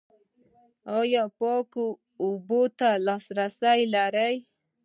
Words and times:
ایا 0.97 1.23
پاکو 1.37 1.85
اوبو 2.23 2.61
ته 2.79 2.89
لاسرسی 3.05 3.81
لرئ؟ 3.93 4.35